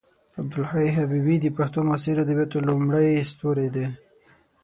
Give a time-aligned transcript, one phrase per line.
[0.39, 3.87] عبدالحی حبیبي د پښتو معاصرو ادبیاتو لومړی ستوری دی.